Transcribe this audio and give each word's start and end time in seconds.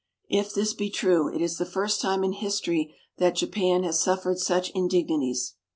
If 0.31 0.51
this 0.51 0.73
be 0.73 0.89
true, 0.89 1.31
it 1.31 1.41
is 1.43 1.59
the 1.59 1.63
first 1.67 2.01
time 2.01 2.23
in 2.23 2.31
history 2.31 2.95
that 3.19 3.35
Japan 3.35 3.83
has 3.83 4.01
suffered 4.01 4.39
such 4.39 4.71
indignities. 4.71 5.53